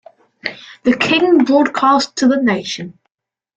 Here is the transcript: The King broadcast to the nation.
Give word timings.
The 0.81 0.97
King 0.97 1.43
broadcast 1.43 2.15
to 2.15 2.27
the 2.27 2.37
nation. 2.41 2.97